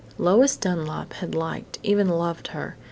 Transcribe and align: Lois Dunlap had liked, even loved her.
Lois 0.17 0.55
Dunlap 0.57 1.13
had 1.13 1.35
liked, 1.35 1.77
even 1.83 2.09
loved 2.09 2.47
her. 2.47 2.75